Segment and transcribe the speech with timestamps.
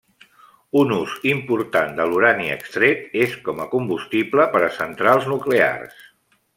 [0.79, 6.07] Un ús important de l'urani extret és com a combustible per a centrals nuclears.